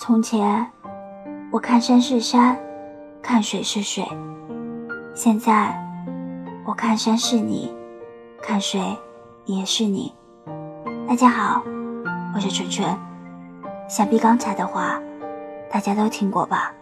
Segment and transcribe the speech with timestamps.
[0.00, 0.64] 从前，
[1.50, 2.56] 我看山是山，
[3.20, 4.04] 看水是水；
[5.12, 5.76] 现在，
[6.64, 7.74] 我看山是你，
[8.40, 8.80] 看水
[9.44, 10.14] 也是你。
[11.08, 11.64] 大家好，
[12.32, 12.96] 我是纯纯。
[13.88, 15.02] 想必刚才的话，
[15.68, 16.72] 大家都听过吧？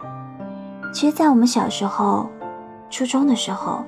[0.93, 2.29] 其实，在我们小时候、
[2.91, 3.83] 初中的时候，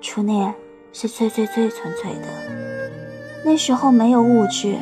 [0.00, 0.54] 初恋
[0.92, 2.28] 是最最最纯粹的。
[3.44, 4.76] 那时候没有物质，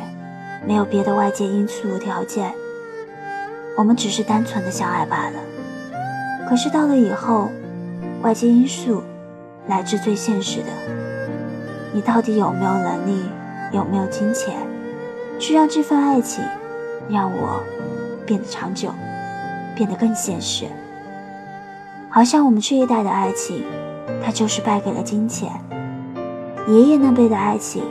[0.63, 2.53] 没有别的外界因素条件。
[3.79, 5.39] 我们只是单纯的相爱罢了。
[6.49, 7.49] 可是到了以后，
[8.21, 9.01] 外界因素
[9.65, 10.65] 乃至最现实的，
[11.93, 13.23] 你到底有没有能力，
[13.71, 14.53] 有没有金钱，
[15.39, 16.43] 去让这份爱情
[17.07, 17.63] 让我
[18.25, 18.89] 变得长久，
[19.77, 20.65] 变得更现实？
[22.09, 23.63] 好像我们这一代的爱情，
[24.21, 25.49] 它就是败给了金钱。
[26.67, 27.81] 爷爷那辈的爱情，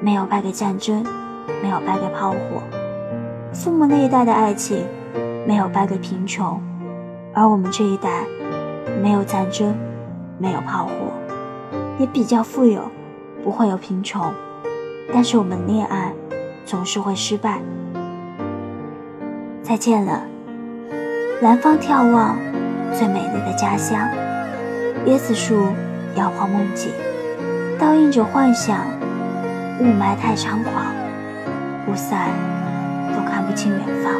[0.00, 1.06] 没有败给战争，
[1.62, 2.60] 没有败给炮火。
[3.52, 4.84] 父母那一代的爱情。
[5.48, 6.60] 没有败给贫穷，
[7.32, 8.26] 而我们这一代
[9.02, 9.74] 没有战争，
[10.36, 10.92] 没有炮火，
[11.98, 12.82] 也比较富有，
[13.42, 14.30] 不会有贫穷，
[15.10, 16.12] 但是我们恋爱
[16.66, 17.60] 总是会失败。
[19.62, 20.20] 再见了，
[21.40, 22.36] 南方眺望
[22.92, 24.06] 最美丽的家乡，
[25.06, 25.68] 椰子树
[26.14, 26.92] 摇晃梦境，
[27.78, 28.80] 倒映着幻想，
[29.80, 30.84] 雾霾太猖狂，
[31.86, 32.28] 雾散
[33.16, 34.12] 都看不清远方。